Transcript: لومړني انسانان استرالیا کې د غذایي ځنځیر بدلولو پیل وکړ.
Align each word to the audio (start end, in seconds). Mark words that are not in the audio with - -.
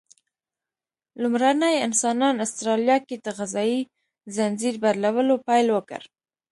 لومړني 1.21 1.73
انسانان 1.87 2.35
استرالیا 2.45 2.97
کې 3.07 3.15
د 3.19 3.27
غذایي 3.37 3.79
ځنځیر 4.35 4.75
بدلولو 4.83 5.35
پیل 5.47 5.67
وکړ. 5.71 6.01